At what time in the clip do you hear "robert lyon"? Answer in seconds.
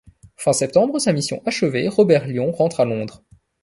1.87-2.51